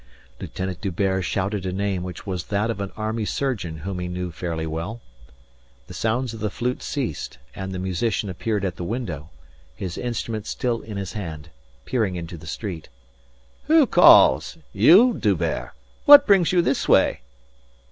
Lieutenant 0.39 0.81
D'Hubert 0.81 1.23
shouted 1.23 1.63
a 1.63 1.71
name 1.71 2.01
which 2.01 2.25
was 2.25 2.45
that 2.45 2.71
of 2.71 2.81
an 2.81 2.91
army 2.97 3.23
surgeon 3.23 3.77
whom 3.77 3.99
he 3.99 4.07
knew 4.07 4.31
fairly 4.31 4.65
well. 4.65 4.99
The 5.85 5.93
sounds 5.93 6.33
of 6.33 6.39
the 6.39 6.49
flute 6.49 6.81
ceased 6.81 7.37
and 7.53 7.71
the 7.71 7.77
musician 7.77 8.27
appeared 8.27 8.65
at 8.65 8.77
the 8.77 8.83
window, 8.83 9.29
his 9.75 9.99
instrument 9.99 10.47
still 10.47 10.81
in 10.81 10.97
his 10.97 11.13
hand, 11.13 11.51
peering 11.85 12.15
into 12.15 12.35
the 12.35 12.47
street. 12.47 12.89
"Who 13.65 13.85
calls? 13.85 14.57
You, 14.73 15.13
D'Hubert! 15.19 15.73
What 16.05 16.25
brings 16.25 16.51
you 16.51 16.63
this 16.63 16.89
way?" 16.89 17.21